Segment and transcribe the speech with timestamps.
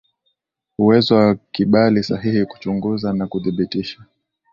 [0.77, 3.99] uwezo na kibali sahihi kuchunguza na kuthibitisha